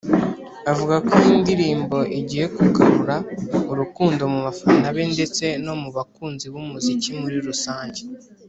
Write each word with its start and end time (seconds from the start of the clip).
Avuga 0.71 0.95
ko 1.07 1.13
iyi 1.23 1.35
ndirimbo 1.41 1.97
igiye 2.19 2.45
kugarura 2.55 3.15
urukundo 3.71 4.21
mu 4.33 4.39
bafana 4.45 4.87
be 4.95 5.03
ndetse 5.13 5.45
no 5.65 5.73
mu 5.81 5.89
bakunzi 5.97 6.45
b’umuziki 6.53 7.09
muri 7.21 7.37
rusange 7.47 8.01